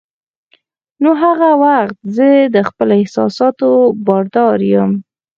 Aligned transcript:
نو 1.01 1.09
هغه 1.23 1.49
وخت 1.63 1.97
زه 2.15 2.27
د 2.55 2.57
خپلو 2.69 2.93
احساساتو 3.01 3.69
بادار 4.05 4.59
یم. 4.73 4.91